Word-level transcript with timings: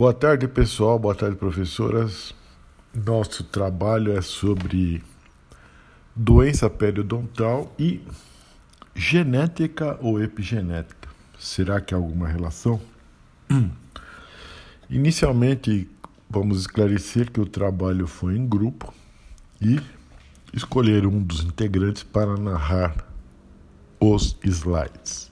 Boa 0.00 0.14
tarde, 0.14 0.48
pessoal. 0.48 0.98
Boa 0.98 1.14
tarde, 1.14 1.36
professoras. 1.36 2.34
Nosso 2.94 3.44
trabalho 3.44 4.16
é 4.16 4.22
sobre 4.22 5.04
doença 6.16 6.70
periodontal 6.70 7.70
e 7.78 8.00
genética 8.94 9.98
ou 10.00 10.18
epigenética. 10.18 11.06
Será 11.38 11.82
que 11.82 11.92
há 11.92 11.98
alguma 11.98 12.26
relação? 12.26 12.80
Inicialmente, 14.88 15.86
vamos 16.30 16.60
esclarecer 16.60 17.30
que 17.30 17.38
o 17.38 17.44
trabalho 17.44 18.06
foi 18.06 18.38
em 18.38 18.48
grupo 18.48 18.94
e 19.60 19.78
escolher 20.54 21.06
um 21.06 21.22
dos 21.22 21.44
integrantes 21.44 22.04
para 22.04 22.38
narrar 22.38 23.06
os 24.00 24.34
slides. 24.44 25.30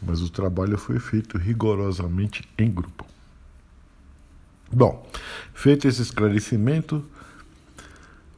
Mas 0.00 0.22
o 0.22 0.30
trabalho 0.30 0.78
foi 0.78 1.00
feito 1.00 1.36
rigorosamente 1.36 2.48
em 2.56 2.70
grupo. 2.70 3.04
Bom, 4.70 5.08
feito 5.54 5.88
esse 5.88 6.02
esclarecimento, 6.02 7.02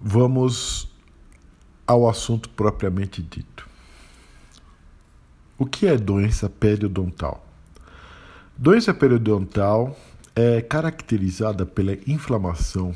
vamos 0.00 0.88
ao 1.84 2.08
assunto 2.08 2.48
propriamente 2.50 3.20
dito. 3.20 3.68
O 5.58 5.66
que 5.66 5.88
é 5.88 5.96
doença 5.96 6.48
periodontal? 6.48 7.44
Doença 8.56 8.94
periodontal 8.94 9.98
é 10.36 10.60
caracterizada 10.60 11.66
pela 11.66 11.98
inflamação 12.06 12.94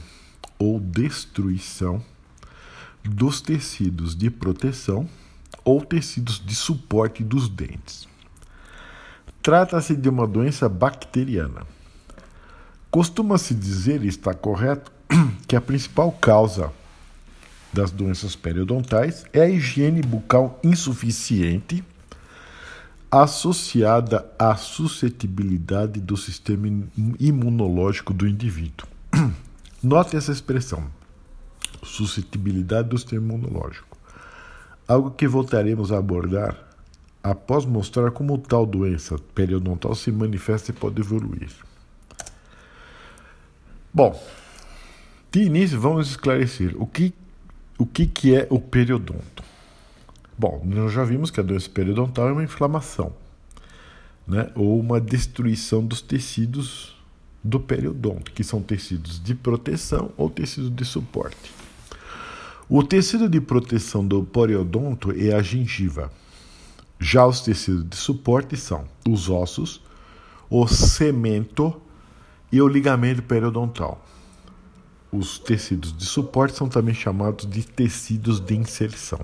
ou 0.57 0.79
destruição 0.79 2.01
dos 3.03 3.41
tecidos 3.41 4.15
de 4.15 4.31
proteção 4.31 5.09
ou 5.65 5.85
tecidos 5.85 6.39
de 6.39 6.55
suporte 6.55 7.25
dos 7.25 7.49
dentes. 7.49 8.07
Trata-se 9.43 9.97
de 9.97 10.09
uma 10.09 10.27
doença 10.27 10.69
bacteriana. 10.69 11.67
Costuma-se 12.95 13.53
dizer, 13.57 14.05
e 14.05 14.07
está 14.07 14.33
correto, 14.33 14.93
que 15.49 15.57
a 15.57 15.61
principal 15.61 16.13
causa 16.13 16.73
das 17.73 17.91
doenças 17.91 18.37
periodontais 18.37 19.25
é 19.33 19.41
a 19.41 19.51
higiene 19.51 20.01
bucal 20.01 20.61
insuficiente 20.63 21.83
associada 23.11 24.25
à 24.39 24.55
suscetibilidade 24.55 26.01
do 26.01 26.17
sistema 26.17 26.69
imunológico 27.19 28.15
do 28.15 28.29
indivíduo. 28.29 28.87
Note 29.83 30.17
essa 30.17 30.31
expressão, 30.31 30.85
suscetibilidade 31.83 32.91
do 32.91 32.97
sistema 32.97 33.35
imunológico. 33.35 33.99
Algo 34.87 35.11
que 35.11 35.27
voltaremos 35.27 35.91
a 35.91 35.99
abordar 35.99 36.57
após 37.25 37.65
mostrar 37.65 38.13
como 38.13 38.39
tal 38.39 38.65
doença 38.65 39.17
periodontal 39.35 39.97
se 39.97 40.13
manifesta 40.13 40.71
e 40.71 40.75
pode 40.75 41.01
evoluir. 41.01 41.51
Bom, 43.95 44.21
de 45.31 45.43
início 45.43 45.81
vamos 45.81 46.11
esclarecer 46.11 46.75
o 46.83 46.85
que, 46.85 47.15
o 47.79 47.87
que, 47.87 48.07
que 48.07 48.35
é 48.35 48.45
o 48.51 48.59
periodonto. 48.59 49.45
Bom, 50.37 50.61
nós 50.65 50.93
já 50.93 51.05
vimos 51.05 51.31
que 51.31 51.39
a 51.39 51.45
doença 51.45 51.71
periodontal 51.71 52.29
é 52.29 52.33
uma 52.33 52.43
inflamação, 52.43 53.13
né, 54.27 54.51
ou 54.57 54.81
uma 54.81 55.01
destruição 55.01 55.87
dos 55.87 56.03
tecidos 56.03 56.97
do 57.43 57.61
periodonto, 57.61 58.33
que 58.33 58.43
são 58.43 58.61
tecidos 58.61 59.23
de 59.23 59.33
proteção 59.33 60.11
ou 60.17 60.29
tecidos 60.29 60.75
de 60.75 60.85
suporte. 60.85 61.53
O 62.69 62.83
tecido 62.83 63.29
de 63.29 63.41
proteção 63.41 64.05
do 64.05 64.25
periodonto 64.25 65.13
é 65.13 65.33
a 65.33 65.41
gengiva. 65.41 66.11
Já 66.99 67.25
os 67.25 67.43
tecidos 67.43 67.89
de 67.89 67.97
suporte 67.97 68.57
são 68.57 68.87
os 69.09 69.31
ossos, 69.31 69.81
o 70.51 70.67
cemento 70.67 71.81
e 72.55 72.63
o 72.63 72.69
ligamento 72.69 73.21
periodontal. 73.21 74.01
Os 75.11 75.41
tecidos 75.41 75.93
de 75.93 76.07
suporte 76.07 76.57
são 76.57 76.69
também 76.69 76.95
chamados 76.95 77.51
de 77.51 77.67
tecidos 77.67 78.39
de 78.39 78.55
inserção. 78.55 79.19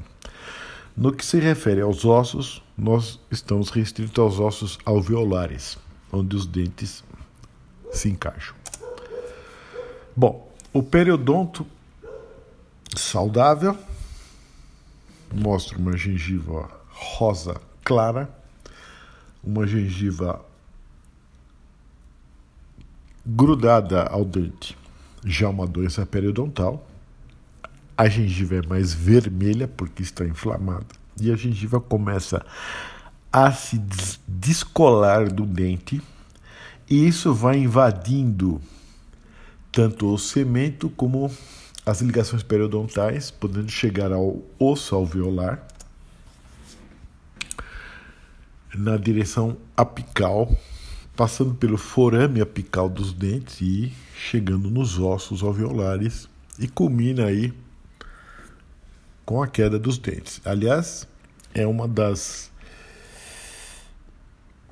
No 0.97 1.13
que 1.13 1.25
se 1.25 1.39
refere 1.39 1.81
aos 1.81 2.05
ossos, 2.05 2.61
nós 2.77 3.21
estamos 3.31 3.71
restritos 3.71 4.19
aos 4.19 4.41
ossos 4.41 4.81
alveolares, 4.85 5.79
onde 6.13 6.35
os 6.35 6.45
dentes 6.45 7.05
se 7.93 8.09
encaixam. 8.09 8.57
Bom, 10.17 10.53
o 10.73 10.83
periodonto 10.83 11.65
saudável 12.97 13.79
mostra 15.33 15.79
uma 15.79 15.97
gengiva 15.97 16.69
rosa 16.89 17.61
clara, 17.85 18.29
uma 19.41 19.69
gengiva 19.69 20.45
grudada 23.25 24.03
ao 24.05 24.25
dente, 24.25 24.77
já 25.25 25.49
uma 25.49 25.67
doença 25.67 26.05
periodontal. 26.07 26.87
A 27.97 28.09
gengiva 28.09 28.57
é 28.57 28.67
mais 28.67 28.95
vermelha 28.95 29.69
porque 29.69 30.03
está 30.03 30.25
inflamada. 30.25 30.87
E 31.21 31.31
a 31.31 31.37
gengiva 31.37 31.81
começa 31.81 32.45
a 33.33 33.53
se 33.53 33.81
descolar 34.27 35.31
do 35.31 35.45
dente. 35.45 36.01
E 36.89 37.07
isso 37.07 37.35
vai 37.35 37.59
invadindo 37.59 38.61
tanto 39.71 40.13
o 40.13 40.19
cemento 40.19 40.91
como 40.91 41.31
as 41.85 42.01
ligações 42.01 42.43
periodontais, 42.43 43.31
podendo 43.31 43.71
chegar 43.71 44.13
ao 44.13 44.43
osso 44.59 44.95
alveolar 44.95 45.67
na 48.75 48.97
direção 48.97 49.57
apical, 49.77 50.51
passando 51.21 51.55
pelo 51.55 51.77
forame 51.77 52.41
apical 52.41 52.89
dos 52.89 53.13
dentes 53.13 53.61
e 53.61 53.93
chegando 54.17 54.71
nos 54.71 54.99
ossos 54.99 55.43
alveolares 55.43 56.27
e 56.59 56.67
culmina 56.67 57.27
aí 57.27 57.53
com 59.27 59.43
a 59.43 59.47
queda 59.47 59.79
dos 59.79 59.99
dentes. 59.99 60.41
Aliás, 60.47 61.07
é 61.53 61.67
uma 61.67 61.87
das 61.87 62.51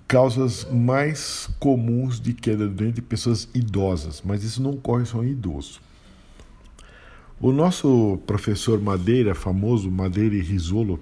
causas 0.06 0.64
mais 0.72 1.50
comuns 1.58 2.18
de 2.18 2.32
queda 2.32 2.66
de 2.66 2.72
dente 2.72 2.94
de 2.94 3.02
pessoas 3.02 3.46
idosas, 3.52 4.22
mas 4.24 4.42
isso 4.42 4.62
não 4.62 4.70
ocorre 4.70 5.04
só 5.04 5.22
em 5.22 5.32
idoso. 5.32 5.82
O 7.38 7.52
nosso 7.52 8.18
professor 8.26 8.80
Madeira, 8.80 9.34
famoso 9.34 9.90
Madeira 9.90 10.34
e 10.34 10.40
Risolo, 10.40 10.98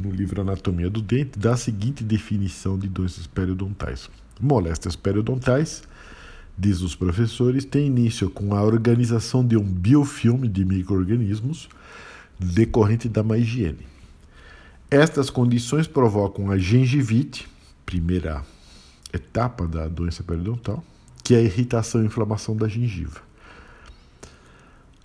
no 0.00 0.10
livro 0.10 0.40
Anatomia 0.40 0.90
do 0.90 1.00
Dente, 1.00 1.38
dá 1.38 1.54
a 1.54 1.56
seguinte 1.56 2.04
definição 2.04 2.78
de 2.78 2.88
doenças 2.88 3.26
periodontais. 3.26 4.10
Moléstias 4.40 4.94
periodontais, 4.94 5.82
diz 6.56 6.80
os 6.80 6.94
professores, 6.94 7.64
têm 7.64 7.86
início 7.86 8.30
com 8.30 8.54
a 8.54 8.62
organização 8.62 9.46
de 9.46 9.56
um 9.56 9.64
biofilme 9.64 10.48
de 10.48 10.64
microorganismos 10.64 11.68
decorrente 12.38 13.08
da 13.08 13.22
má 13.22 13.38
higiene. 13.38 13.86
Estas 14.90 15.30
condições 15.30 15.86
provocam 15.86 16.50
a 16.50 16.58
gengivite, 16.58 17.48
primeira 17.84 18.44
etapa 19.12 19.66
da 19.66 19.88
doença 19.88 20.22
periodontal, 20.22 20.84
que 21.24 21.34
é 21.34 21.38
a 21.38 21.42
irritação 21.42 22.02
e 22.02 22.06
inflamação 22.06 22.56
da 22.56 22.68
gengiva. 22.68 23.20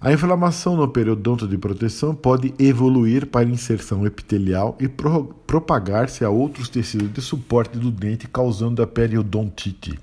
A 0.03 0.12
inflamação 0.12 0.75
no 0.75 0.88
periodonto 0.88 1.47
de 1.47 1.59
proteção 1.59 2.16
pode 2.16 2.56
evoluir 2.57 3.28
para 3.28 3.47
inserção 3.47 4.03
epitelial 4.03 4.75
e 4.79 4.88
pro 4.88 5.25
propagar-se 5.45 6.25
a 6.25 6.29
outros 6.31 6.69
tecidos 6.69 7.13
de 7.13 7.22
suporte 7.22 7.78
do 7.78 7.91
dente, 7.91 8.28
causando 8.28 8.81
a 8.81 8.88
periodontite. 8.88 10.00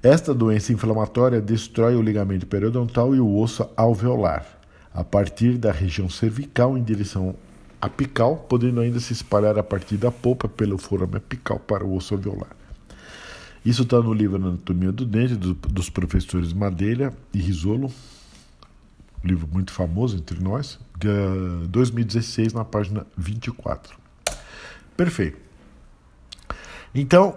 Esta 0.00 0.32
doença 0.32 0.72
inflamatória 0.72 1.40
destrói 1.40 1.96
o 1.96 2.02
ligamento 2.02 2.46
periodontal 2.46 3.12
e 3.12 3.18
o 3.18 3.36
osso 3.36 3.68
alveolar, 3.76 4.46
a 4.94 5.02
partir 5.02 5.58
da 5.58 5.72
região 5.72 6.08
cervical 6.08 6.78
em 6.78 6.82
direção 6.84 7.34
apical, 7.80 8.36
podendo 8.48 8.80
ainda 8.80 9.00
se 9.00 9.12
espalhar 9.12 9.58
a 9.58 9.64
partir 9.64 9.96
da 9.96 10.12
polpa 10.12 10.48
pelo 10.48 10.78
forame 10.78 11.16
apical 11.16 11.58
para 11.58 11.84
o 11.84 11.96
osso 11.96 12.14
alveolar. 12.14 12.54
Isso 13.66 13.82
está 13.82 14.00
no 14.00 14.14
livro 14.14 14.36
Anatomia 14.36 14.92
do 14.92 15.04
Dente, 15.04 15.34
do, 15.34 15.54
dos 15.54 15.90
professores 15.90 16.52
Madeira 16.52 17.12
e 17.34 17.40
Risolo, 17.40 17.90
livro 19.24 19.48
muito 19.50 19.72
famoso 19.72 20.16
entre 20.16 20.42
nós, 20.42 20.78
de 20.98 21.66
2016, 21.68 22.52
na 22.52 22.64
página 22.64 23.06
24. 23.16 23.96
Perfeito. 24.96 25.38
Então, 26.94 27.34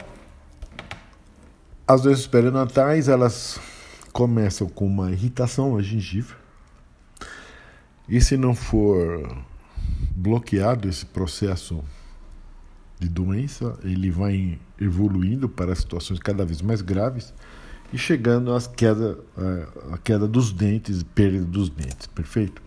as 1.87 2.01
doenças 2.01 2.27
perinatais, 2.27 3.07
elas 3.07 3.59
começam 4.11 4.67
com 4.67 4.85
uma 4.85 5.11
irritação 5.11 5.75
na 5.75 5.81
gengiva. 5.81 6.35
E 8.07 8.19
se 8.21 8.37
não 8.37 8.53
for 8.53 9.43
bloqueado 10.15 10.87
esse 10.87 11.05
processo 11.05 11.83
de 12.99 13.09
doença, 13.09 13.77
ele 13.83 14.09
vai 14.09 14.59
evoluindo 14.79 15.49
para 15.49 15.75
situações 15.75 16.19
cada 16.19 16.45
vez 16.45 16.61
mais 16.61 16.81
graves 16.81 17.33
e 17.93 17.97
chegando 17.97 18.53
às 18.53 18.67
queda, 18.67 19.17
à 19.91 19.97
queda 19.97 20.27
dos 20.27 20.51
dentes, 20.51 21.03
perda 21.03 21.45
dos 21.45 21.69
dentes, 21.69 22.07
perfeito? 22.07 22.61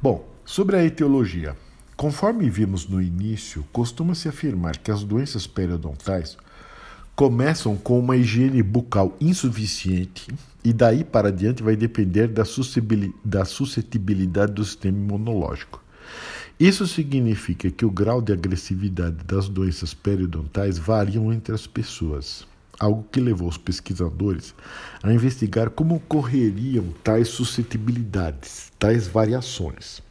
Bom, 0.00 0.28
sobre 0.44 0.76
a 0.76 0.84
etiologia. 0.84 1.56
Conforme 1.96 2.50
vimos 2.50 2.88
no 2.88 3.00
início, 3.00 3.64
costuma-se 3.72 4.28
afirmar 4.28 4.76
que 4.78 4.90
as 4.90 5.04
doenças 5.04 5.46
periodontais 5.46 6.36
começam 7.14 7.76
com 7.76 7.98
uma 8.00 8.16
higiene 8.16 8.60
bucal 8.62 9.16
insuficiente 9.20 10.26
e 10.64 10.72
daí 10.72 11.04
para 11.04 11.30
diante 11.30 11.62
vai 11.62 11.76
depender 11.76 12.26
da 12.26 13.44
suscetibilidade 13.44 14.52
do 14.52 14.64
sistema 14.64 14.98
imunológico. 14.98 15.80
Isso 16.58 16.86
significa 16.86 17.70
que 17.70 17.84
o 17.84 17.90
grau 17.90 18.20
de 18.20 18.32
agressividade 18.32 19.24
das 19.24 19.48
doenças 19.48 19.94
periodontais 19.94 20.78
variam 20.78 21.32
entre 21.32 21.54
as 21.54 21.66
pessoas, 21.66 22.46
algo 22.78 23.06
que 23.10 23.20
levou 23.20 23.48
os 23.48 23.58
pesquisadores 23.58 24.54
a 25.02 25.12
investigar 25.12 25.70
como 25.70 25.96
ocorreriam 25.96 26.86
tais 27.02 27.28
suscetibilidades, 27.28 28.72
tais 28.78 29.06
variações. 29.06 30.02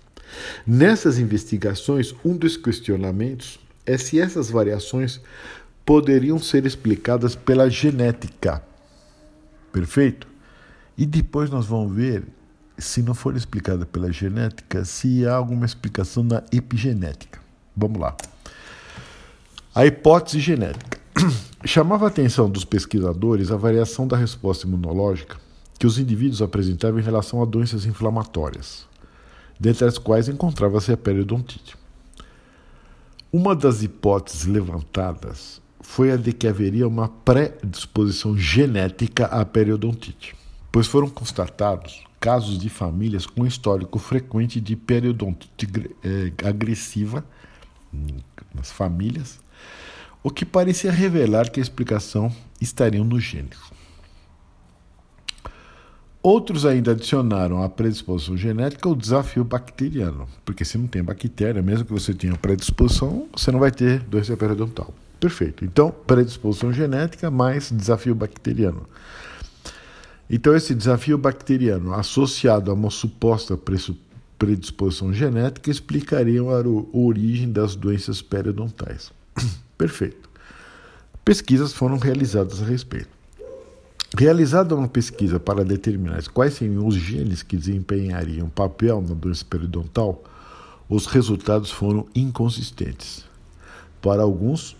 Nessas 0.65 1.19
investigações, 1.19 2.13
um 2.23 2.35
dos 2.35 2.57
questionamentos 2.57 3.59
é 3.85 3.97
se 3.97 4.19
essas 4.19 4.49
variações 4.49 5.21
poderiam 5.85 6.39
ser 6.39 6.65
explicadas 6.65 7.35
pela 7.35 7.69
genética. 7.69 8.63
Perfeito? 9.71 10.27
E 10.97 11.05
depois 11.05 11.49
nós 11.49 11.65
vamos 11.65 11.93
ver, 11.93 12.23
se 12.77 13.01
não 13.01 13.13
for 13.13 13.35
explicada 13.35 13.85
pela 13.85 14.11
genética, 14.11 14.85
se 14.85 15.27
há 15.27 15.33
alguma 15.33 15.65
explicação 15.65 16.23
na 16.23 16.43
epigenética. 16.51 17.39
Vamos 17.75 17.99
lá. 17.99 18.15
A 19.73 19.85
hipótese 19.85 20.39
genética. 20.39 20.99
Chamava 21.65 22.05
a 22.05 22.07
atenção 22.09 22.49
dos 22.49 22.65
pesquisadores 22.65 23.49
a 23.49 23.55
variação 23.55 24.05
da 24.05 24.17
resposta 24.17 24.67
imunológica 24.67 25.37
que 25.79 25.87
os 25.87 25.97
indivíduos 25.97 26.41
apresentavam 26.41 26.99
em 26.99 27.03
relação 27.03 27.41
a 27.41 27.45
doenças 27.45 27.85
inflamatórias, 27.85 28.85
dentre 29.57 29.85
as 29.85 29.97
quais 29.97 30.27
encontrava-se 30.27 30.91
a 30.91 30.97
periodontite. 30.97 31.75
Uma 33.31 33.55
das 33.55 33.81
hipóteses 33.81 34.45
levantadas 34.45 35.61
foi 35.79 36.11
a 36.11 36.17
de 36.17 36.33
que 36.33 36.47
haveria 36.47 36.87
uma 36.87 37.07
predisposição 37.07 38.37
genética 38.37 39.25
à 39.25 39.45
periodontite, 39.45 40.35
pois 40.71 40.85
foram 40.85 41.09
constatados 41.09 42.03
casos 42.19 42.57
de 42.57 42.69
famílias 42.69 43.25
com 43.25 43.45
histórico 43.45 43.99
frequente 43.99 44.61
de 44.61 44.75
periodontite 44.75 45.67
eh, 46.03 46.31
agressiva 46.47 47.25
nas 48.53 48.71
famílias, 48.71 49.42
o 50.23 50.31
que 50.31 50.45
parecia 50.45 50.91
revelar 50.91 51.51
que 51.51 51.59
a 51.59 51.63
explicação 51.63 52.33
estaria 52.61 53.03
nos 53.03 53.23
genes. 53.23 53.57
Outros 56.21 56.65
ainda 56.65 56.91
adicionaram 56.91 57.61
à 57.61 57.67
predisposição 57.67 58.37
genética 58.37 58.87
o 58.87 58.95
desafio 58.95 59.43
bacteriano, 59.43 60.25
porque 60.45 60.63
se 60.63 60.77
não 60.77 60.87
tem 60.87 61.03
bactéria, 61.03 61.61
mesmo 61.61 61.83
que 61.83 61.91
você 61.91 62.13
tenha 62.13 62.37
predisposição, 62.37 63.27
você 63.35 63.51
não 63.51 63.59
vai 63.59 63.71
ter 63.71 63.99
doença 64.03 64.37
periodontal. 64.37 64.93
Perfeito. 65.19 65.65
Então, 65.65 65.91
predisposição 65.91 66.71
genética 66.71 67.29
mais 67.29 67.69
desafio 67.69 68.15
bacteriano. 68.15 68.87
Então, 70.29 70.55
esse 70.55 70.73
desafio 70.73 71.17
bacteriano 71.17 71.93
associado 71.93 72.71
a 72.71 72.73
uma 72.73 72.89
suposta 72.89 73.59
predisposição 74.37 75.13
genética 75.13 75.69
explicariam 75.69 76.49
a 76.49 76.63
origem 76.97 77.51
das 77.51 77.75
doenças 77.75 78.21
periodontais. 78.21 79.11
Perfeito. 79.77 80.29
Pesquisas 81.25 81.73
foram 81.73 81.97
realizadas 81.97 82.61
a 82.61 82.65
respeito. 82.65 83.09
Realizada 84.17 84.75
uma 84.75 84.87
pesquisa 84.87 85.39
para 85.39 85.65
determinar 85.65 86.21
quais 86.29 86.53
seriam 86.53 86.85
os 86.85 86.95
genes 86.95 87.41
que 87.41 87.57
desempenhariam 87.57 88.47
papel 88.47 89.01
na 89.01 89.15
doença 89.15 89.43
periodontal, 89.43 90.23
os 90.87 91.07
resultados 91.07 91.71
foram 91.71 92.05
inconsistentes. 92.13 93.25
Para 94.01 94.21
alguns, 94.21 94.75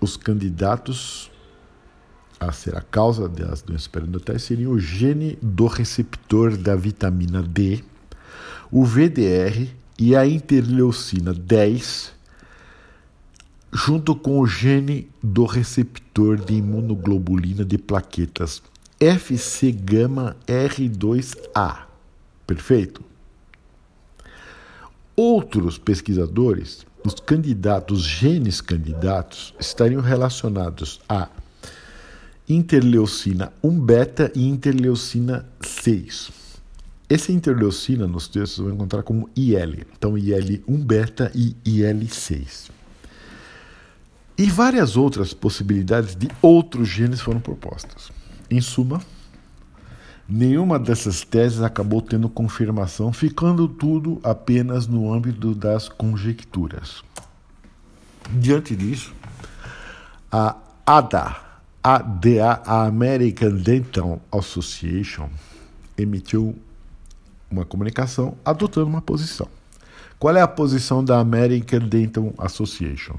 os 0.00 0.16
candidatos 0.16 1.30
a 2.40 2.50
ser 2.50 2.76
a 2.76 2.80
causa 2.80 3.28
das 3.28 3.62
doenças 3.62 3.86
periodontais 3.86 4.42
seriam 4.42 4.72
o 4.72 4.78
gene 4.78 5.38
do 5.40 5.66
receptor 5.66 6.56
da 6.56 6.74
vitamina 6.74 7.40
D, 7.40 7.84
o 8.70 8.84
VDR 8.84 9.68
e 9.96 10.16
a 10.16 10.26
interleucina 10.26 11.32
10, 11.32 12.12
junto 13.72 14.14
com 14.14 14.38
o 14.38 14.46
gene 14.46 15.08
do 15.22 15.44
receptor 15.44 16.36
de 16.36 16.54
imunoglobulina 16.54 17.64
de 17.64 17.78
plaquetas 17.78 18.62
FC 19.00 19.72
gama 19.72 20.36
R2A. 20.46 21.86
Perfeito? 22.46 23.02
Outros 25.16 25.78
pesquisadores 25.78 26.86
os 27.04 27.14
candidatos, 27.14 28.00
os 28.00 28.06
genes 28.06 28.60
candidatos, 28.60 29.54
estariam 29.58 30.00
relacionados 30.00 31.00
a 31.08 31.28
interleucina 32.48 33.52
1 33.62 33.80
beta 33.80 34.32
e 34.34 34.46
interleucina 34.46 35.46
6. 35.60 36.30
Essa 37.08 37.32
interleucina 37.32 38.06
nos 38.06 38.28
textos 38.28 38.64
vão 38.64 38.72
encontrar 38.72 39.02
como 39.02 39.28
IL, 39.36 39.84
então 39.96 40.16
IL 40.16 40.62
1 40.66 40.76
beta 40.84 41.32
e 41.34 41.56
IL 41.64 42.08
6. 42.08 42.81
E 44.36 44.48
várias 44.48 44.96
outras 44.96 45.34
possibilidades 45.34 46.16
de 46.16 46.28
outros 46.40 46.88
genes 46.88 47.20
foram 47.20 47.40
propostas. 47.40 48.10
Em 48.50 48.60
suma, 48.60 49.00
Nenhuma 50.34 50.78
dessas 50.78 51.22
teses 51.22 51.60
acabou 51.60 52.00
tendo 52.00 52.26
confirmação, 52.26 53.12
ficando 53.12 53.68
tudo 53.68 54.18
apenas 54.22 54.86
no 54.86 55.12
âmbito 55.12 55.54
das 55.54 55.90
conjecturas. 55.90 57.02
Diante 58.30 58.74
disso, 58.74 59.12
a 60.30 60.56
ADA, 60.86 61.36
a 61.84 62.86
American 62.86 63.56
Dental 63.56 64.22
Association, 64.32 65.28
emitiu 65.98 66.56
uma 67.50 67.66
comunicação 67.66 68.34
adotando 68.42 68.86
uma 68.86 69.02
posição. 69.02 69.48
Qual 70.18 70.34
é 70.34 70.40
a 70.40 70.48
posição 70.48 71.04
da 71.04 71.18
American 71.18 71.80
Dental 71.80 72.32
Association? 72.38 73.16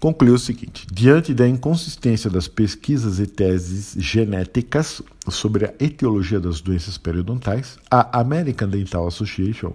Concluiu 0.00 0.34
o 0.34 0.38
seguinte: 0.38 0.86
diante 0.90 1.34
da 1.34 1.46
inconsistência 1.46 2.30
das 2.30 2.48
pesquisas 2.48 3.20
e 3.20 3.26
teses 3.26 3.94
genéticas 3.98 5.02
sobre 5.28 5.66
a 5.66 5.74
etiologia 5.78 6.40
das 6.40 6.60
doenças 6.60 6.96
periodontais, 6.96 7.78
a 7.90 8.18
American 8.18 8.68
Dental 8.68 9.06
Association 9.06 9.74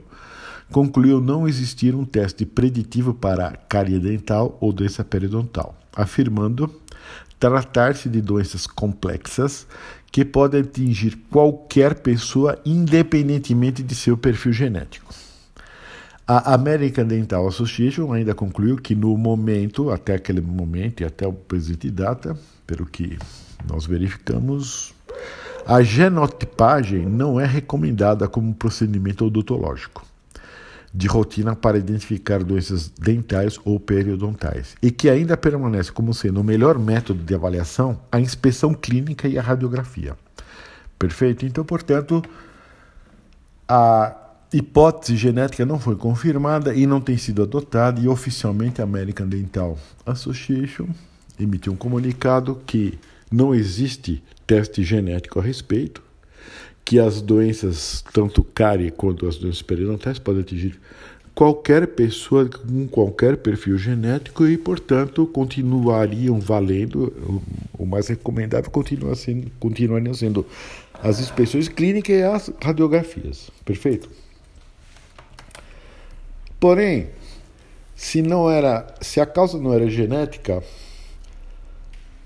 concluiu 0.71 1.21
não 1.21 1.47
existir 1.47 1.93
um 1.93 2.03
teste 2.03 2.43
preditivo 2.43 3.13
para 3.13 3.51
cárie 3.69 3.99
dental 3.99 4.57
ou 4.59 4.73
doença 4.73 5.03
periodontal, 5.03 5.77
afirmando 5.95 6.73
tratar-se 7.39 8.09
de 8.09 8.19
doenças 8.19 8.65
complexas 8.65 9.67
que 10.11 10.25
podem 10.25 10.61
atingir 10.61 11.17
qualquer 11.29 11.95
pessoa 11.95 12.59
independentemente 12.65 13.83
de 13.83 13.93
seu 13.93 14.17
perfil 14.17 14.53
genético. 14.53 15.13
A 16.27 16.55
American 16.55 17.05
Dental 17.05 17.47
Association 17.47 18.11
ainda 18.11 18.33
concluiu 18.33 18.77
que 18.77 18.95
no 18.95 19.15
momento, 19.15 19.91
até 19.91 20.15
aquele 20.15 20.41
momento 20.41 21.01
e 21.01 21.05
até 21.05 21.27
o 21.27 21.33
presente 21.33 21.91
data, 21.91 22.35
pelo 22.65 22.83
que 22.85 23.19
nós 23.69 23.85
verificamos, 23.85 24.91
a 25.67 25.83
genotipagem 25.83 27.05
não 27.05 27.39
é 27.39 27.45
recomendada 27.45 28.27
como 28.27 28.55
procedimento 28.55 29.25
odontológico 29.25 30.03
de 30.91 31.07
rotina 31.07 31.55
para 31.55 31.77
identificar 31.77 32.43
doenças 32.43 32.87
dentais 32.89 33.59
ou 33.63 33.79
periodontais 33.79 34.75
e 34.81 34.89
que 34.89 35.09
ainda 35.09 35.35
permanece 35.35 35.91
como 35.91 36.13
sendo 36.13 36.39
o 36.39 36.43
melhor 36.43 36.79
método 36.79 37.21
de 37.21 37.35
avaliação 37.35 37.99
a 38.11 38.19
inspeção 38.19 38.73
clínica 38.73 39.27
e 39.27 39.37
a 39.37 39.41
radiografia. 39.41 40.15
Perfeito? 40.97 41.45
Então, 41.45 41.65
portanto, 41.65 42.23
a 43.67 44.24
hipótese 44.55 45.17
genética 45.17 45.65
não 45.65 45.77
foi 45.77 45.95
confirmada 45.97 46.73
e 46.73 46.85
não 46.85 47.01
tem 47.01 47.17
sido 47.17 47.43
adotada, 47.43 47.99
e 47.99 48.07
oficialmente 48.07 48.81
a 48.81 48.85
American 48.85 49.27
Dental 49.27 49.77
Association 50.05 50.87
emitiu 51.37 51.73
um 51.73 51.75
comunicado 51.75 52.61
que 52.65 52.97
não 53.29 53.53
existe 53.53 54.23
teste 54.47 54.83
genético 54.83 55.39
a 55.39 55.43
respeito, 55.43 56.01
que 56.85 56.99
as 56.99 57.21
doenças, 57.21 58.03
tanto 58.13 58.43
cárie 58.43 58.91
quanto 58.91 59.27
as 59.27 59.35
doenças 59.35 59.61
periodontais, 59.61 60.19
podem 60.19 60.41
atingir 60.41 60.79
qualquer 61.33 61.87
pessoa 61.87 62.47
com 62.47 62.87
qualquer 62.87 63.35
perfil 63.37 63.77
genético 63.77 64.47
e, 64.47 64.57
portanto, 64.57 65.27
continuariam 65.27 66.39
valendo, 66.39 67.11
o 67.77 67.85
mais 67.85 68.07
recomendável 68.07 68.71
continua 68.71 69.15
sendo, 69.15 69.51
continuariam 69.59 70.13
sendo 70.13 70.45
as 71.03 71.19
inspeções 71.19 71.67
clínicas 71.67 72.15
e 72.15 72.23
as 72.23 72.51
radiografias. 72.63 73.51
Perfeito? 73.65 74.07
Porém, 76.65 77.09
se 77.95 78.23
não 78.23 78.49
era, 78.49 78.91
se 78.99 79.21
a 79.21 79.25
causa 79.27 79.55
não 79.59 79.71
era 79.71 79.87
genética, 79.87 80.63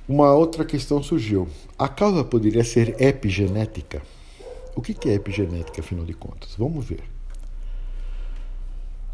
uma 0.08 0.34
outra 0.34 0.64
questão 0.64 1.04
surgiu. 1.04 1.46
A 1.78 1.90
causa 1.90 2.24
poderia 2.24 2.64
ser 2.64 2.96
epigenética. 3.02 4.02
O 4.74 4.82
que 4.82 5.10
é 5.10 5.14
epigenética, 5.16 5.82
afinal 5.82 6.06
de 6.06 6.14
contas? 6.14 6.56
Vamos 6.58 6.86
ver. 6.86 7.04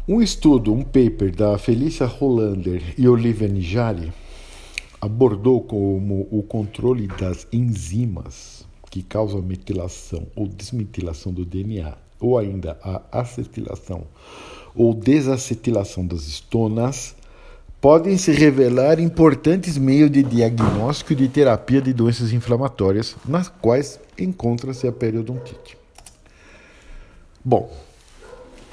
Um 0.06 0.22
estudo, 0.22 0.72
um 0.72 0.84
paper 0.84 1.34
da 1.34 1.58
Felícia 1.58 2.06
Hollander 2.06 2.94
e 2.96 3.08
Olivia 3.08 3.48
Nijari, 3.48 4.12
abordou 5.00 5.60
como 5.60 6.28
o 6.30 6.40
controle 6.44 7.08
das 7.08 7.48
enzimas 7.52 8.64
que 8.88 9.02
causam 9.02 9.42
metilação 9.42 10.28
ou 10.36 10.46
desmetilação 10.46 11.32
do 11.32 11.44
DNA, 11.44 12.05
ou 12.20 12.38
ainda 12.38 12.78
a 12.82 13.20
acetilação 13.20 14.06
ou 14.74 14.92
desacetilação 14.92 16.06
das 16.06 16.26
estonas, 16.26 17.16
podem 17.80 18.18
se 18.18 18.32
revelar 18.32 19.00
importantes 19.00 19.78
meios 19.78 20.10
de 20.10 20.22
diagnóstico 20.22 21.12
e 21.12 21.16
de 21.16 21.28
terapia 21.28 21.80
de 21.80 21.92
doenças 21.92 22.32
inflamatórias, 22.32 23.16
nas 23.26 23.48
quais 23.48 23.98
encontra-se 24.18 24.86
a 24.86 24.92
periodontite. 24.92 25.78
Bom, 27.44 27.72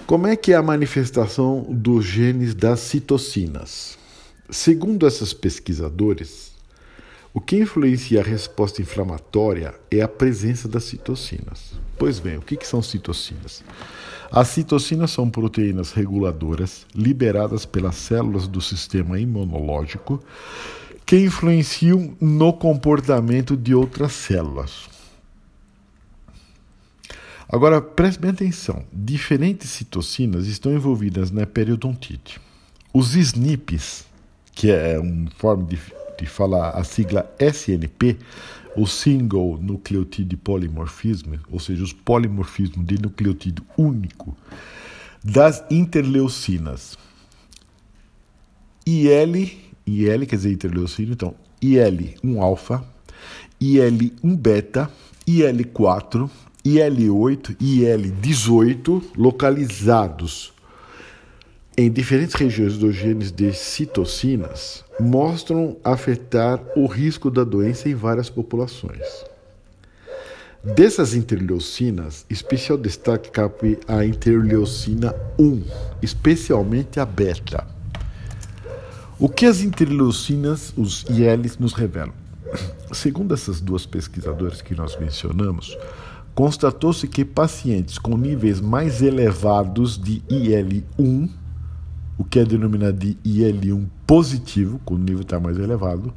como 0.06 0.28
é 0.28 0.36
que 0.36 0.52
é 0.52 0.56
a 0.56 0.62
manifestação 0.62 1.66
dos 1.70 2.06
genes 2.06 2.54
das 2.54 2.82
citocinas? 2.82 3.98
Segundo 4.50 5.08
esses 5.08 5.34
pesquisadores, 5.34 6.52
o 7.34 7.40
que 7.40 7.58
influencia 7.58 8.20
a 8.20 8.24
resposta 8.24 8.82
inflamatória 8.82 9.74
é 9.90 10.02
a 10.02 10.08
presença 10.08 10.68
das 10.68 10.84
citocinas. 10.84 11.74
Pois 12.04 12.20
bem, 12.20 12.36
o 12.36 12.42
que, 12.42 12.58
que 12.58 12.68
são 12.68 12.82
citocinas? 12.82 13.64
As 14.30 14.50
citocinas 14.50 15.10
são 15.12 15.30
proteínas 15.30 15.94
reguladoras 15.94 16.86
liberadas 16.94 17.66
pelas 17.66 17.96
células 17.96 18.46
do 18.46 18.60
sistema 18.60 19.18
imunológico 19.18 20.22
que 21.06 21.18
influenciam 21.18 22.14
no 22.20 22.52
comportamento 22.52 23.56
de 23.56 23.74
outras 23.74 24.12
células. 24.12 24.90
Agora, 27.48 27.82
preste 27.82 28.20
bem 28.20 28.32
atenção: 28.32 28.84
diferentes 28.92 29.70
citocinas 29.70 30.46
estão 30.46 30.74
envolvidas 30.74 31.32
na 31.32 31.46
periodontite. 31.46 32.38
Os 32.94 33.16
SNPs, 33.16 34.06
que 34.52 34.70
é 34.70 35.00
uma 35.00 35.32
forma 35.38 35.64
de, 35.64 35.80
de 36.20 36.26
falar 36.26 36.72
a 36.72 36.84
sigla 36.84 37.34
SNP, 37.40 38.20
o 38.76 38.88
single 38.88 39.58
nucleotide 39.62 40.36
polimorfismo, 40.36 41.40
ou 41.52 41.60
seja, 41.60 41.84
os 41.84 41.94
polimorfismos 41.94 42.86
de 42.86 43.02
nucleotídeo 43.02 43.66
único 43.78 44.36
das 45.24 45.64
interleucinas. 45.70 46.98
IL, 48.86 49.52
IL 49.86 50.26
quer 50.26 50.36
dizer 50.36 50.52
interleucina, 50.52 51.14
então 51.14 51.36
IL 51.62 52.16
1 52.24 52.42
alfa, 52.42 52.84
IL 53.60 54.12
1 54.22 54.36
beta, 54.36 54.92
IL4, 55.28 56.30
IL8 56.66 57.56
e 57.60 57.80
IL18 57.82 59.04
localizados 59.16 60.54
em 61.76 61.92
diferentes 61.92 62.36
regiões 62.36 62.78
dos 62.78 62.96
genes 62.96 63.32
de 63.32 63.52
citocinas 63.52 64.86
mostram 65.00 65.76
afetar 65.84 66.62
o 66.76 66.86
risco 66.86 67.32
da 67.32 67.44
doença 67.44 67.90
em 67.90 67.96
várias 67.96 68.30
populações. 68.30 69.02
Dessas 70.64 71.14
interleucinas, 71.14 72.26
especial 72.30 72.78
destaque 72.78 73.30
cabe 73.32 73.80
a 73.88 74.06
interleucina 74.06 75.14
1, 75.38 75.64
especialmente 76.02 77.00
a 77.00 77.06
beta. 77.06 77.68
O 79.20 79.28
que 79.28 79.46
as 79.46 79.62
interleucinas, 79.62 80.74
os 80.78 81.04
ILs, 81.10 81.58
nos 81.58 81.74
revelam? 81.74 82.14
Segundo 82.94 83.34
essas 83.34 83.60
duas 83.60 83.86
pesquisadoras 83.86 84.62
que 84.62 84.76
nós 84.76 84.98
mencionamos, 84.98 85.76
constatou-se 86.36 87.08
que 87.08 87.26
pacientes 87.26 87.98
com 87.98 88.16
níveis 88.16 88.62
mais 88.62 89.02
elevados 89.02 90.02
de 90.02 90.22
IL-1, 90.30 91.30
o 92.18 92.24
que 92.24 92.40
é 92.40 92.46
denominado 92.46 92.98
de 92.98 93.18
IL-1 93.24 93.86
positivo, 94.06 94.80
quando 94.86 95.02
o 95.02 95.04
nível 95.04 95.22
está 95.22 95.40
mais 95.40 95.58
elevado, 95.58 96.14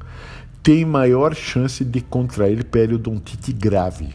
têm 0.63 0.85
maior 0.85 1.35
chance 1.35 1.85
de 1.85 2.01
contrair 2.01 2.65
periodontite 2.65 3.53
grave 3.53 4.15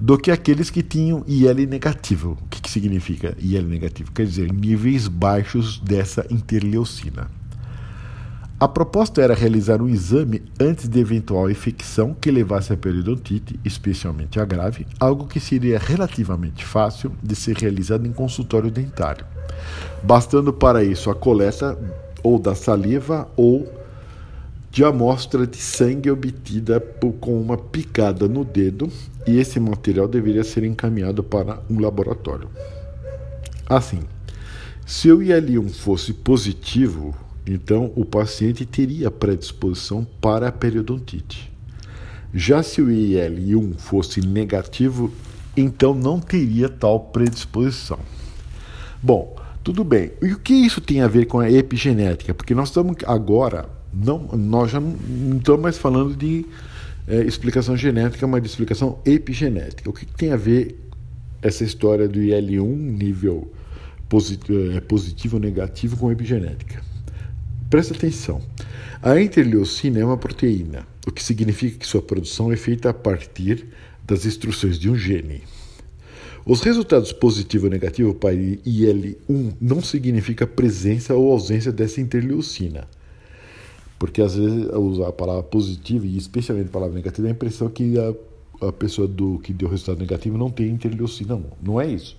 do 0.00 0.16
que 0.16 0.30
aqueles 0.30 0.70
que 0.70 0.82
tinham 0.82 1.22
IL 1.28 1.66
negativo. 1.68 2.38
O 2.40 2.48
que, 2.48 2.62
que 2.62 2.70
significa 2.70 3.36
IL 3.38 3.64
negativo? 3.64 4.10
Quer 4.12 4.24
dizer, 4.24 4.50
níveis 4.50 5.06
baixos 5.06 5.78
dessa 5.78 6.26
interleucina. 6.30 7.28
A 8.58 8.68
proposta 8.68 9.22
era 9.22 9.34
realizar 9.34 9.80
um 9.80 9.88
exame 9.88 10.42
antes 10.60 10.86
de 10.86 11.00
eventual 11.00 11.50
infecção 11.50 12.14
que 12.14 12.30
levasse 12.30 12.72
à 12.72 12.76
periodontite, 12.76 13.58
especialmente 13.64 14.38
a 14.38 14.44
grave, 14.44 14.86
algo 14.98 15.26
que 15.26 15.40
seria 15.40 15.78
relativamente 15.78 16.62
fácil 16.64 17.12
de 17.22 17.34
ser 17.34 17.56
realizado 17.56 18.06
em 18.06 18.12
consultório 18.12 18.70
dentário, 18.70 19.24
bastando 20.02 20.52
para 20.52 20.82
isso 20.82 21.10
a 21.10 21.14
coleta 21.14 21.78
ou 22.22 22.38
da 22.38 22.54
saliva 22.54 23.28
ou 23.36 23.80
de 24.70 24.84
amostra 24.84 25.46
de 25.46 25.56
sangue 25.56 26.10
obtida 26.10 26.80
por, 26.80 27.12
com 27.14 27.40
uma 27.40 27.58
picada 27.58 28.28
no 28.28 28.44
dedo, 28.44 28.88
e 29.26 29.36
esse 29.38 29.58
material 29.58 30.06
deveria 30.06 30.44
ser 30.44 30.62
encaminhado 30.62 31.24
para 31.24 31.58
um 31.68 31.80
laboratório. 31.80 32.48
Assim, 33.68 34.00
se 34.86 35.10
o 35.10 35.20
IL-1 35.22 35.70
fosse 35.70 36.12
positivo, 36.12 37.14
então, 37.46 37.92
o 37.96 38.04
paciente 38.04 38.64
teria 38.64 39.10
predisposição 39.10 40.06
para 40.20 40.48
a 40.48 40.52
periodontite. 40.52 41.50
Já 42.32 42.62
se 42.62 42.80
o 42.80 42.88
IL-1 42.88 43.76
fosse 43.76 44.20
negativo, 44.20 45.12
então 45.56 45.94
não 45.94 46.20
teria 46.20 46.68
tal 46.68 47.00
predisposição. 47.00 47.98
Bom, 49.02 49.34
tudo 49.64 49.82
bem. 49.82 50.12
E 50.22 50.32
o 50.32 50.38
que 50.38 50.52
isso 50.52 50.80
tem 50.80 51.00
a 51.00 51.08
ver 51.08 51.26
com 51.26 51.40
a 51.40 51.50
epigenética? 51.50 52.34
Porque 52.34 52.54
nós 52.54 52.68
estamos 52.68 52.96
agora, 53.06 53.68
não, 53.92 54.18
nós 54.36 54.70
já 54.70 54.80
não 54.80 55.38
estamos 55.38 55.60
mais 55.60 55.78
falando 55.78 56.14
de 56.14 56.44
é, 57.08 57.22
explicação 57.22 57.76
genética, 57.76 58.26
mas 58.26 58.42
de 58.42 58.48
explicação 58.48 58.98
epigenética. 59.04 59.88
O 59.88 59.92
que, 59.92 60.06
tem 60.06 60.32
a 60.32 60.36
ver 60.36 60.78
essa 61.42 61.64
história 61.64 62.06
do 62.06 62.20
IL-1 62.20 62.66
nível 62.66 63.50
positivo, 64.08 64.72
é, 64.72 64.80
positivo 64.80 65.36
ou 65.36 65.42
negativo 65.42 65.96
com 65.96 66.12
epigenética? 66.12 66.82
Presta 67.70 67.94
atenção. 67.94 68.42
A 69.02 69.18
interleucina 69.20 69.98
é 69.98 70.04
uma 70.04 70.18
proteína, 70.18 70.86
o 71.06 71.10
que 71.10 71.22
significa 71.22 71.78
que 71.78 71.86
sua 71.86 72.02
produção 72.02 72.52
é 72.52 72.56
feita 72.56 72.90
a 72.90 72.94
partir 72.94 73.66
das 74.04 74.26
instruções 74.26 74.78
de 74.78 74.90
um 74.90 74.96
gene. 74.96 75.42
Os 76.50 76.62
resultados 76.62 77.12
positivo 77.12 77.66
ou 77.66 77.70
negativo 77.70 78.12
para 78.12 78.34
IL-1 78.34 79.52
não 79.60 79.80
significa 79.80 80.48
presença 80.48 81.14
ou 81.14 81.30
ausência 81.30 81.70
dessa 81.70 82.00
interleucina. 82.00 82.88
Porque 83.96 84.20
às 84.20 84.34
vezes 84.34 84.66
usar 84.72 85.06
a 85.06 85.12
palavra 85.12 85.44
positivo 85.44 86.06
e 86.06 86.18
especialmente 86.18 86.66
a 86.66 86.72
palavra 86.72 86.96
negativa 86.96 87.22
dá 87.22 87.28
a 87.28 87.36
impressão 87.36 87.68
que 87.68 87.94
a, 87.96 88.66
a 88.66 88.72
pessoa 88.72 89.06
do 89.06 89.38
que 89.38 89.52
deu 89.52 89.68
resultado 89.68 90.00
negativo 90.00 90.36
não 90.36 90.50
tem 90.50 90.66
interleucina. 90.70 91.36
Não, 91.36 91.44
não 91.62 91.80
é 91.80 91.86
isso 91.86 92.18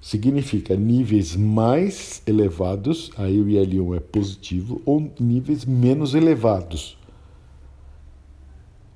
significa 0.00 0.76
níveis 0.76 1.34
mais 1.34 2.20
elevados, 2.26 3.10
aí 3.16 3.40
o 3.40 3.48
IL-1 3.48 3.96
é 3.96 4.00
positivo, 4.00 4.82
ou 4.84 5.10
níveis 5.18 5.64
menos 5.64 6.14
elevados 6.14 6.98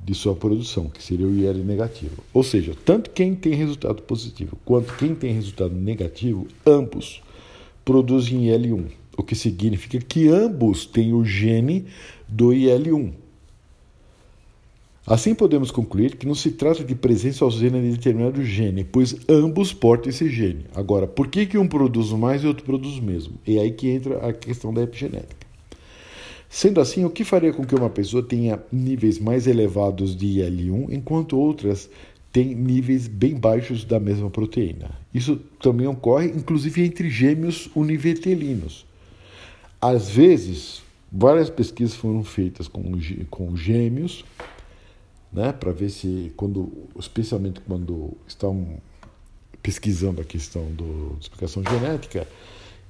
de 0.09 0.15
sua 0.15 0.35
produção, 0.35 0.89
que 0.89 1.03
seria 1.03 1.27
o 1.27 1.35
IL 1.35 1.63
negativo. 1.65 2.25
Ou 2.33 2.43
seja, 2.43 2.75
tanto 2.83 3.11
quem 3.11 3.35
tem 3.35 3.53
resultado 3.53 4.03
positivo 4.03 4.57
quanto 4.65 4.97
quem 4.97 5.15
tem 5.15 5.35
resultado 5.35 5.75
negativo, 5.75 6.47
ambos 6.67 7.23
produzem 7.85 8.49
IL-1, 8.49 8.87
o 9.19 9.23
que 9.23 9.35
significa 9.35 9.99
que 9.99 10.29
ambos 10.29 10.87
têm 10.87 11.13
o 11.13 11.25
gene 11.25 11.85
do 12.27 12.55
IL-1. 12.55 13.13
Assim 15.07 15.35
podemos 15.35 15.71
concluir 15.71 16.17
que 16.17 16.27
não 16.27 16.35
se 16.35 16.53
trata 16.53 16.83
de 16.83 16.95
presença 16.95 17.45
ausência 17.45 17.81
de 17.81 17.91
determinado 17.91 18.43
gene, 18.43 18.85
pois 18.85 19.17
ambos 19.29 19.73
portam 19.75 20.09
esse 20.09 20.29
gene. 20.31 20.65
Agora, 20.75 21.07
por 21.07 21.29
que, 21.29 21.47
que 21.47 21.59
um 21.59 21.69
produz 21.69 22.13
mais 22.13 22.43
e 22.43 22.47
outro 22.47 22.65
produz 22.65 22.99
mesmo? 22.99 23.35
E 23.47 23.59
aí 23.59 23.73
que 23.73 23.89
entra 23.89 24.27
a 24.27 24.33
questão 24.33 24.73
da 24.73 24.83
epigenética. 24.83 25.48
Sendo 26.49 26.81
assim, 26.81 27.05
o 27.05 27.11
que 27.11 27.25
faria 27.25 27.53
com 27.53 27.65
que 27.65 27.75
uma 27.75 27.91
pessoa 27.91 28.23
tenha 28.23 28.59
níveis 28.73 29.19
mais 29.19 29.47
elevados 29.47 30.17
de 30.17 30.41
IL-1, 30.41 30.93
enquanto 30.93 31.39
outras 31.39 31.91
têm 32.33 32.55
níveis 32.55 33.07
bem 33.07 33.35
baixos 33.35 33.85
da 33.85 34.01
mesma 34.01 34.31
proteína? 34.31 34.91
Isso 35.13 35.37
também 35.61 35.87
ocorre, 35.87 36.29
inclusive, 36.29 36.83
entre 36.83 37.11
gêmeos 37.11 37.69
univitelinos. 37.75 38.87
Às 39.81 40.09
vezes, 40.09 40.83
várias 41.13 41.51
pesquisas 41.51 41.95
foram 41.95 42.25
feitas 42.25 42.67
com, 42.67 42.83
com 43.31 43.57
gêmeos 43.57 44.25
né, 45.33 45.53
para 45.53 45.71
ver 45.73 45.91
se 45.91 46.33
quando, 46.37 46.73
especialmente 46.99 47.61
quando 47.61 48.17
estão 48.27 48.81
pesquisando 49.63 50.21
a 50.21 50.25
questão 50.25 50.65
do, 50.73 51.15
de 51.17 51.25
explicação 51.25 51.63
genética, 51.63 52.27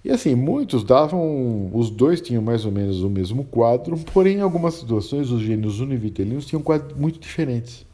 e 0.08 0.10
assim, 0.10 0.34
muitos 0.34 0.82
davam, 0.82 1.70
os 1.70 1.90
dois 1.90 2.18
tinham 2.18 2.40
mais 2.40 2.64
ou 2.64 2.72
menos 2.72 3.02
o 3.02 3.10
mesmo 3.10 3.44
quadro, 3.44 3.94
porém 4.10 4.38
em 4.38 4.40
algumas 4.40 4.72
situações 4.72 5.30
os 5.30 5.42
gênios 5.42 5.80
univitelinos 5.80 6.46
tinham 6.46 6.62
quadros 6.62 6.98
muito 6.98 7.20
diferentes. 7.20 7.84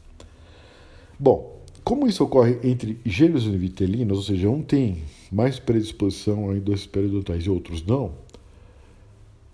Bom, 1.18 1.60
como 1.82 2.06
isso 2.06 2.22
ocorre 2.22 2.56
entre 2.62 3.00
gênios 3.04 3.48
univitelinos, 3.48 4.16
ou 4.16 4.22
seja, 4.22 4.48
um 4.48 4.62
tem 4.62 5.02
mais 5.28 5.58
predisposição 5.58 6.50
a 6.50 6.54
endossos 6.54 6.86
periodontais 6.86 7.46
e 7.46 7.50
outros 7.50 7.84
não, 7.84 8.12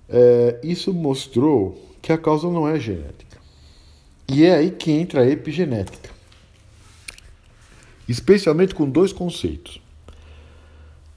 é, 0.06 0.60
isso 0.62 0.92
mostrou 0.92 1.80
que 2.02 2.12
a 2.12 2.18
causa 2.18 2.46
não 2.50 2.68
é 2.68 2.78
genética. 2.78 3.38
E 4.28 4.44
é 4.44 4.56
aí 4.56 4.70
que 4.70 4.90
entra 4.92 5.22
a 5.22 5.26
epigenética. 5.26 6.10
Especialmente 8.06 8.74
com 8.74 8.86
dois 8.86 9.14
conceitos: 9.14 9.80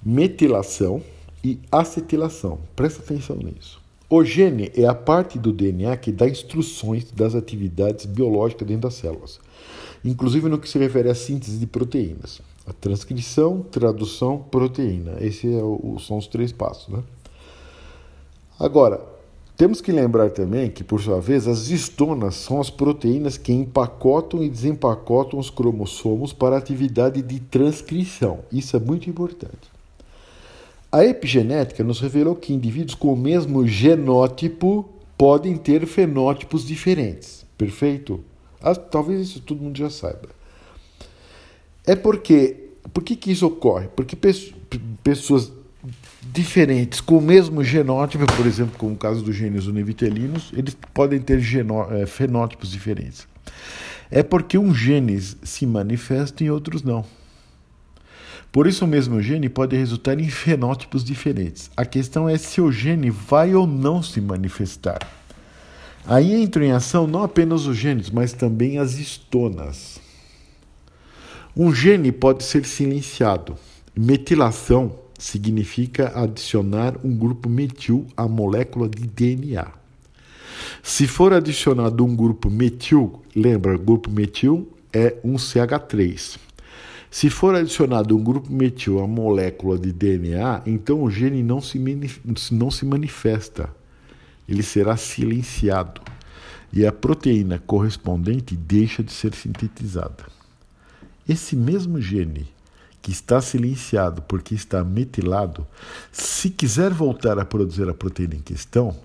metilação 0.01 1.03
e 1.43 1.59
acetilação. 1.71 2.59
Presta 2.75 3.01
atenção 3.01 3.35
nisso. 3.35 3.81
O 4.09 4.23
gene 4.23 4.71
é 4.75 4.85
a 4.85 4.93
parte 4.93 5.39
do 5.39 5.51
DNA 5.51 5.97
que 5.97 6.11
dá 6.11 6.27
instruções 6.27 7.11
das 7.11 7.33
atividades 7.33 8.05
biológicas 8.05 8.67
dentro 8.67 8.83
das 8.83 8.93
células, 8.93 9.39
inclusive 10.05 10.47
no 10.47 10.59
que 10.59 10.69
se 10.69 10.77
refere 10.77 11.09
à 11.09 11.15
síntese 11.15 11.57
de 11.57 11.65
proteínas. 11.65 12.39
A 12.67 12.71
transcrição, 12.71 13.61
tradução, 13.61 14.37
proteína. 14.37 15.17
Esses 15.19 15.45
é 15.45 15.59
são 15.99 16.17
os 16.17 16.27
três 16.27 16.51
passos. 16.51 16.87
Né? 16.87 17.03
Agora, 18.59 19.01
temos 19.57 19.81
que 19.81 19.91
lembrar 19.91 20.29
também 20.29 20.69
que, 20.69 20.83
por 20.83 21.01
sua 21.01 21.19
vez, 21.19 21.47
as 21.47 21.69
histonas 21.69 22.35
são 22.35 22.61
as 22.61 22.69
proteínas 22.69 23.37
que 23.37 23.51
empacotam 23.51 24.43
e 24.43 24.49
desempacotam 24.49 25.39
os 25.39 25.49
cromossomos 25.49 26.31
para 26.31 26.55
a 26.55 26.59
atividade 26.59 27.21
de 27.21 27.39
transcrição. 27.39 28.39
Isso 28.51 28.77
é 28.77 28.79
muito 28.79 29.09
importante. 29.09 29.72
A 30.93 31.03
epigenética 31.03 31.83
nos 31.83 31.99
revelou 31.99 32.35
que 32.35 32.53
indivíduos 32.53 32.93
com 32.93 33.11
o 33.11 33.17
mesmo 33.17 33.67
genótipo 33.67 34.87
podem 35.17 35.57
ter 35.57 35.87
fenótipos 35.87 36.63
diferentes. 36.63 37.43
Perfeito? 37.57 38.23
Ah, 38.61 38.75
talvez 38.75 39.19
isso 39.21 39.41
todo 39.41 39.59
mundo 39.59 39.75
já 39.75 39.89
saiba. 39.89 40.29
É 41.83 41.95
porque. 41.95 42.69
Por 42.93 43.03
que, 43.03 43.15
que 43.15 43.31
isso 43.31 43.47
ocorre? 43.47 43.87
Porque 43.95 44.15
pessoas 45.03 45.51
diferentes 46.21 47.01
com 47.01 47.17
o 47.17 47.21
mesmo 47.21 47.63
genótipo, 47.63 48.27
por 48.37 48.45
exemplo, 48.45 48.77
como 48.77 48.93
o 48.93 48.97
caso 48.97 49.23
dos 49.23 49.35
genes 49.35 49.65
univitelinos, 49.65 50.51
eles 50.55 50.77
podem 50.93 51.19
ter 51.19 51.41
é, 51.89 52.05
fenótipos 52.05 52.69
diferentes. 52.69 53.27
É 54.11 54.21
porque 54.21 54.59
um 54.59 54.71
genes 54.71 55.37
se 55.41 55.65
manifesta 55.65 56.43
e 56.43 56.51
outros 56.51 56.83
não. 56.83 57.03
Por 58.53 58.67
isso, 58.67 58.85
o 58.85 58.87
mesmo 58.87 59.19
gene 59.19 59.49
pode 59.49 59.75
resultar 59.75 60.19
em 60.19 60.29
fenótipos 60.29 61.03
diferentes. 61.03 61.71
A 61.75 61.83
questão 61.83 62.29
é 62.29 62.37
se 62.37 62.61
o 62.61 62.71
gene 62.71 63.09
vai 63.09 63.55
ou 63.55 63.65
não 63.65 64.03
se 64.03 64.21
manifestar. 64.21 64.99
Aí 66.05 66.39
entram 66.39 66.63
em 66.63 66.71
ação 66.71 67.07
não 67.07 67.23
apenas 67.23 67.65
os 67.65 67.75
genes, 67.75 68.11
mas 68.11 68.31
também 68.31 68.77
as 68.77 68.99
histonas. 68.99 69.99
Um 71.57 71.73
gene 71.73 72.11
pode 72.11 72.43
ser 72.43 72.63
silenciado. 72.63 73.55
Metilação 73.95 74.99
significa 75.17 76.11
adicionar 76.13 76.93
um 77.03 77.15
grupo 77.15 77.49
metil 77.49 78.05
à 78.15 78.27
molécula 78.27 78.87
de 78.87 79.07
DNA. 79.07 79.65
Se 80.83 81.07
for 81.07 81.33
adicionado 81.33 82.05
um 82.05 82.15
grupo 82.15 82.51
metil, 82.51 83.23
lembra, 83.35 83.75
grupo 83.79 84.11
metil 84.11 84.71
é 84.93 85.15
um 85.23 85.37
CH3. 85.37 86.37
Se 87.13 87.29
for 87.29 87.53
adicionado 87.53 88.17
um 88.17 88.23
grupo 88.23 88.51
metil 88.51 88.99
à 88.99 89.05
molécula 89.05 89.77
de 89.77 89.93
DNA, 89.93 90.63
então 90.65 91.03
o 91.03 91.11
gene 91.11 91.43
não 91.43 91.61
se, 91.61 91.77
não 92.51 92.71
se 92.71 92.83
manifesta, 92.87 93.69
ele 94.49 94.63
será 94.63 94.97
silenciado 94.97 96.01
e 96.73 96.83
a 96.87 96.91
proteína 96.91 97.59
correspondente 97.59 98.55
deixa 98.55 99.03
de 99.03 99.11
ser 99.11 99.35
sintetizada. 99.35 100.25
Esse 101.29 101.55
mesmo 101.55 102.01
gene 102.01 102.47
que 102.99 103.11
está 103.11 103.39
silenciado 103.39 104.23
porque 104.23 104.55
está 104.55 104.83
metilado, 104.83 105.67
se 106.11 106.49
quiser 106.49 106.91
voltar 106.91 107.37
a 107.37 107.45
produzir 107.45 107.87
a 107.87 107.93
proteína 107.93 108.37
em 108.37 108.41
questão, 108.41 108.97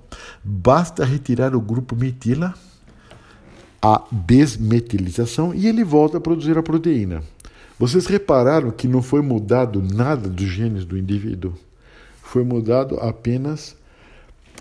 basta 0.43 1.05
retirar 1.05 1.55
o 1.55 1.61
grupo 1.61 1.95
metila, 1.95 2.55
a 3.83 4.03
desmetilização, 4.11 5.55
e 5.55 5.67
ele 5.67 5.85
volta 5.85 6.17
a 6.17 6.21
produzir 6.23 6.57
a 6.57 6.62
proteína. 6.62 7.23
Vocês 7.78 8.06
repararam 8.06 8.71
que 8.73 8.88
não 8.88 9.00
foi 9.00 9.23
mudado 9.23 9.80
nada 9.80 10.28
dos 10.28 10.47
genes 10.47 10.84
do 10.84 10.99
indivíduo? 10.99 11.54
Foi 12.23 12.43
mudado 12.43 12.97
apenas 12.97 13.76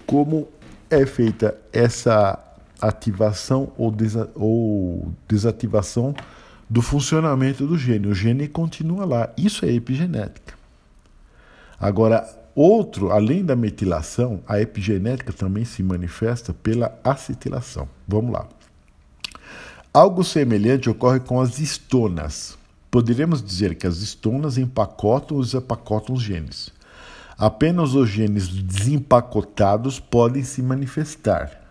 como 0.06 0.48
é 0.90 1.06
feita 1.06 1.58
essa 1.74 2.40
ativação 2.80 3.72
ou, 3.78 3.92
desa 3.92 4.30
ou 4.36 5.12
desativação 5.28 6.16
do 6.70 6.82
funcionamento 6.82 7.66
do 7.66 7.78
gene. 7.78 8.08
O 8.08 8.14
gene 8.14 8.48
continua 8.48 9.04
lá. 9.04 9.30
Isso 9.36 9.66
é 9.66 9.72
epigenética. 9.72 10.54
Agora, 11.80 12.28
outro, 12.56 13.12
além 13.12 13.44
da 13.44 13.56
metilação, 13.56 14.42
a 14.48 14.62
epigenética 14.62 15.34
também 15.34 15.66
se 15.66 15.82
manifesta 15.82 16.54
pela 16.54 16.98
acetilação. 17.04 17.90
Vamos 18.08 18.32
lá. 18.32 18.48
Algo 19.94 20.24
semelhante 20.24 20.90
ocorre 20.90 21.20
com 21.20 21.42
as 21.42 21.60
histonas. 21.60 22.58
Poderíamos 22.90 23.44
dizer 23.44 23.76
que 23.76 23.86
as 23.86 23.98
histonas 23.98 24.58
empacotam 24.58 25.40
e 25.40 25.42
desempacotam 25.42 26.16
os 26.16 26.22
genes. 26.22 26.72
Apenas 27.38 27.94
os 27.94 28.10
genes 28.10 28.48
desempacotados 28.48 30.00
podem 30.00 30.44
se 30.44 30.62
manifestar. 30.62 31.62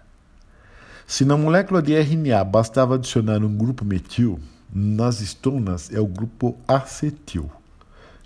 Se 1.06 1.24
na 1.24 1.36
molécula 1.36 1.80
de 1.80 1.94
RNA 1.94 2.44
bastava 2.44 2.96
adicionar 2.96 3.42
um 3.44 3.56
grupo 3.56 3.84
metil, 3.84 4.38
nas 4.72 5.20
estonas 5.20 5.92
é 5.92 6.00
o 6.00 6.06
grupo 6.06 6.56
acetil, 6.68 7.50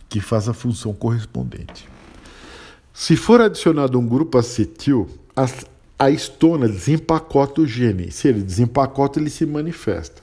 que 0.08 0.20
faz 0.20 0.48
a 0.48 0.54
função 0.54 0.92
correspondente. 0.92 1.88
Se 2.92 3.16
for 3.16 3.40
adicionado 3.40 3.98
um 3.98 4.06
grupo 4.06 4.36
acetil, 4.36 5.08
a, 5.36 5.46
a 5.98 6.10
estona 6.10 6.68
desempacota 6.68 7.60
o 7.60 7.66
gene. 7.66 8.10
Se 8.10 8.28
ele 8.28 8.42
desempacota, 8.42 9.20
ele 9.20 9.30
se 9.30 9.46
manifesta. 9.46 10.22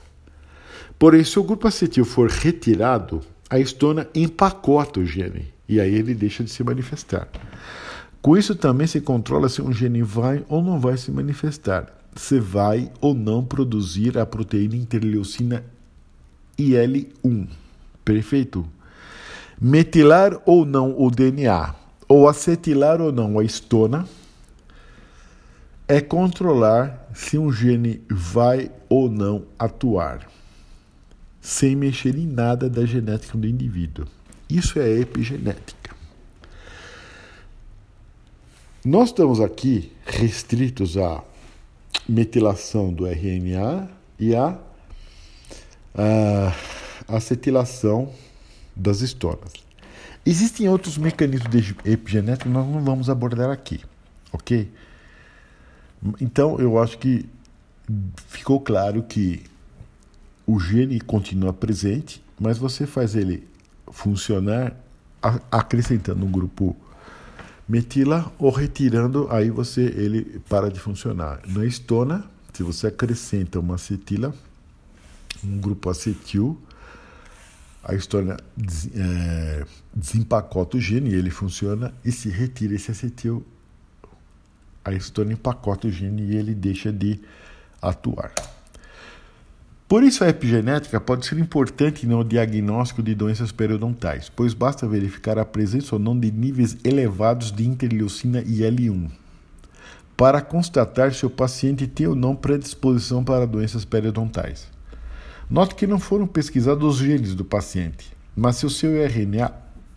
Porém, 0.98 1.22
se 1.22 1.38
o 1.38 1.44
grupo 1.44 1.68
acetil 1.68 2.04
for 2.04 2.28
retirado, 2.28 3.20
a 3.48 3.58
estona 3.58 4.08
empacota 4.14 5.00
o 5.00 5.06
gene 5.06 5.52
e 5.68 5.80
aí 5.80 5.94
ele 5.94 6.14
deixa 6.14 6.42
de 6.42 6.50
se 6.50 6.64
manifestar. 6.64 7.28
Com 8.22 8.36
isso 8.36 8.54
também 8.54 8.86
se 8.86 9.00
controla 9.00 9.48
se 9.48 9.62
um 9.62 9.72
gene 9.72 10.02
vai 10.02 10.44
ou 10.48 10.62
não 10.62 10.80
vai 10.80 10.96
se 10.96 11.10
manifestar, 11.10 11.86
se 12.16 12.40
vai 12.40 12.90
ou 13.00 13.14
não 13.14 13.44
produzir 13.44 14.18
a 14.18 14.26
proteína 14.26 14.76
interleucina 14.76 15.64
IL1. 16.58 17.48
Perfeito? 18.04 18.66
Metilar 19.60 20.40
ou 20.46 20.64
não 20.64 21.00
o 21.00 21.10
DNA, 21.10 21.74
ou 22.08 22.28
acetilar 22.28 23.00
ou 23.00 23.12
não 23.12 23.38
a 23.38 23.44
estona, 23.44 24.08
é 25.86 26.00
controlar 26.00 27.08
se 27.14 27.38
um 27.38 27.52
gene 27.52 28.02
vai 28.10 28.70
ou 28.88 29.10
não 29.10 29.44
atuar, 29.58 30.28
sem 31.40 31.76
mexer 31.76 32.16
em 32.16 32.26
nada 32.26 32.68
da 32.68 32.84
genética 32.84 33.36
do 33.36 33.46
indivíduo. 33.46 34.06
Isso 34.48 34.78
é 34.78 34.88
epigenética. 34.98 35.94
Nós 38.84 39.08
estamos 39.08 39.40
aqui 39.40 39.92
restritos 40.06 40.96
à 40.96 41.22
metilação 42.08 42.92
do 42.92 43.06
RNA 43.06 43.88
e 44.18 44.34
à 44.34 44.58
a 45.98 47.16
acetilação 47.16 48.12
das 48.74 49.00
estonas. 49.00 49.52
Existem 50.24 50.68
outros 50.68 50.96
mecanismos 50.98 51.50
de 51.50 51.74
epigenética 51.84 52.44
que 52.44 52.48
nós 52.50 52.66
não 52.66 52.84
vamos 52.84 53.10
abordar 53.10 53.50
aqui, 53.50 53.80
ok? 54.32 54.70
Então 56.20 56.58
eu 56.60 56.78
acho 56.78 56.98
que 56.98 57.26
ficou 58.28 58.60
claro 58.60 59.02
que 59.02 59.42
o 60.48 60.58
gene 60.58 60.98
continua 60.98 61.52
presente, 61.52 62.24
mas 62.40 62.56
você 62.56 62.86
faz 62.86 63.14
ele 63.14 63.46
funcionar 63.92 64.74
acrescentando 65.50 66.24
um 66.24 66.30
grupo 66.30 66.74
metila 67.68 68.32
ou 68.38 68.50
retirando, 68.50 69.28
aí 69.30 69.50
você 69.50 69.82
ele 69.82 70.40
para 70.48 70.70
de 70.70 70.80
funcionar. 70.80 71.42
Na 71.46 71.66
estona, 71.66 72.24
se 72.54 72.62
você 72.62 72.86
acrescenta 72.86 73.60
uma 73.60 73.74
acetila, 73.74 74.34
um 75.44 75.58
grupo 75.58 75.90
acetil, 75.90 76.58
a 77.84 77.94
história 77.94 78.38
é, 78.94 79.66
desempacota 79.94 80.78
o 80.78 80.80
gene, 80.80 81.12
ele 81.12 81.30
funciona, 81.30 81.92
e 82.02 82.10
se 82.10 82.30
retira 82.30 82.74
esse 82.74 82.90
acetil, 82.90 83.44
a 84.82 84.94
história 84.94 85.30
empacota 85.30 85.88
o 85.88 85.90
gene 85.90 86.22
e 86.22 86.36
ele 86.36 86.54
deixa 86.54 86.90
de 86.90 87.20
atuar. 87.82 88.32
Por 89.88 90.02
isso, 90.02 90.22
a 90.22 90.28
epigenética 90.28 91.00
pode 91.00 91.24
ser 91.24 91.38
importante 91.38 92.06
no 92.06 92.22
diagnóstico 92.22 93.02
de 93.02 93.14
doenças 93.14 93.50
periodontais, 93.50 94.28
pois 94.28 94.52
basta 94.52 94.86
verificar 94.86 95.38
a 95.38 95.46
presença 95.46 95.94
ou 95.94 95.98
não 95.98 96.18
de 96.18 96.30
níveis 96.30 96.76
elevados 96.84 97.50
de 97.50 97.66
interleucina 97.66 98.42
IL-1 98.42 99.10
para 100.14 100.42
constatar 100.42 101.14
se 101.14 101.24
o 101.24 101.30
paciente 101.30 101.86
tem 101.86 102.06
ou 102.06 102.14
não 102.14 102.36
predisposição 102.36 103.24
para 103.24 103.46
doenças 103.46 103.86
periodontais. 103.86 104.66
Note 105.48 105.74
que 105.74 105.86
não 105.86 105.98
foram 105.98 106.26
pesquisados 106.26 106.96
os 106.96 106.98
genes 106.98 107.34
do 107.34 107.44
paciente, 107.44 108.12
mas 108.36 108.56
se 108.56 108.66
o 108.66 108.70
seu 108.70 108.90
RNA 109.02 109.52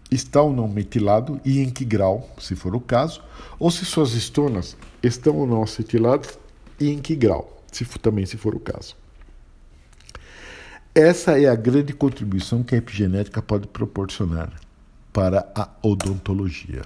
está 0.10 0.42
ou 0.42 0.54
não 0.54 0.70
metilado 0.70 1.42
e 1.44 1.60
em 1.60 1.70
que 1.70 1.84
grau, 1.84 2.30
se 2.40 2.56
for 2.56 2.76
o 2.76 2.80
caso, 2.80 3.22
ou 3.60 3.70
se 3.70 3.84
suas 3.84 4.14
estonas 4.14 4.78
estão 5.04 5.36
ou 5.36 5.48
não 5.48 5.64
acetiladas 5.64 6.38
e 6.80 6.90
em 6.92 7.00
que 7.00 7.14
grau, 7.14 7.62
se 7.72 7.84
também 8.00 8.26
se 8.26 8.38
for 8.38 8.56
o 8.56 8.60
caso. 8.60 9.01
Essa 10.94 11.40
é 11.40 11.48
a 11.48 11.56
grande 11.56 11.94
contribuição 11.94 12.64
que 12.64 12.76
a 12.76 12.78
epigenética 12.78 13.42
pode 13.42 13.66
proporcionar 13.66 14.52
para 15.14 15.50
a 15.56 15.70
odontologia. 15.82 16.82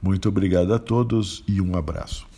Muito 0.00 0.30
obrigado 0.30 0.72
a 0.72 0.78
todos 0.78 1.44
e 1.46 1.60
um 1.60 1.76
abraço. 1.76 2.29